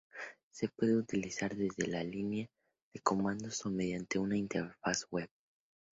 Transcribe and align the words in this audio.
Se 0.49 0.67
puede 0.67 0.95
utilizar 0.97 1.55
desde 1.55 1.85
la 1.85 2.03
línea 2.03 2.47
de 2.91 3.01
comandos 3.01 3.63
o 3.67 3.69
mediante 3.69 4.17
una 4.17 4.35
interfaz 4.35 5.05
web. 5.11 5.29